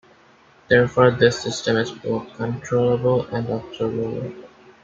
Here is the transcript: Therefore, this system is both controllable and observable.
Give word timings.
Therefore, 0.67 1.11
this 1.11 1.39
system 1.43 1.77
is 1.77 1.91
both 1.91 2.35
controllable 2.35 3.27
and 3.27 3.47
observable. 3.47 4.33